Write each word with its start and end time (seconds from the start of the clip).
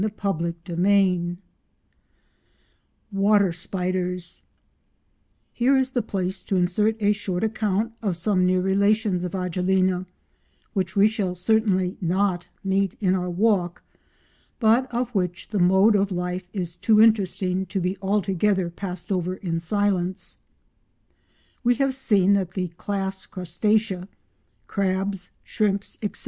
CHAPTER 0.19 0.55
VII 0.75 1.37
WATER 3.11 3.51
SPIDERS 3.51 4.41
Here 5.53 5.77
is 5.77 5.91
the 5.91 6.01
place 6.01 6.41
to 6.41 6.55
insert 6.55 6.99
a 6.99 7.13
short 7.13 7.43
account 7.43 7.93
of 8.01 8.15
some 8.17 8.43
near 8.43 8.61
relations 8.63 9.23
of 9.23 9.33
Agelena 9.35 10.07
which 10.73 10.95
we 10.95 11.07
shall 11.07 11.35
certainly 11.35 11.97
not 12.01 12.47
meet 12.63 12.97
in 12.99 13.13
our 13.13 13.29
walk, 13.29 13.83
but 14.57 14.91
of 14.91 15.11
which 15.13 15.49
the 15.49 15.59
mode 15.59 15.95
of 15.95 16.11
life 16.11 16.49
is 16.51 16.75
too 16.75 16.99
interesting 16.99 17.67
to 17.67 17.79
be 17.79 17.95
altogether 18.01 18.71
passed 18.71 19.11
over 19.11 19.35
in 19.35 19.59
silence. 19.59 20.39
We 21.63 21.75
have 21.75 21.93
seen 21.93 22.33
that 22.33 22.55
the 22.55 22.69
class 22.69 23.27
Crustacea 23.27 24.07
(crabs, 24.65 25.29
shrimps, 25.43 25.99
etc.) 26.01 26.11